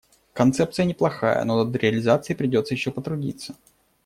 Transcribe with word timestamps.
Концепция 0.33 0.85
неплохая, 0.85 1.43
но 1.43 1.63
над 1.63 1.75
реализацией 1.75 2.35
придётся 2.35 2.73
ещё 2.73 2.91
потрудиться. 2.91 3.53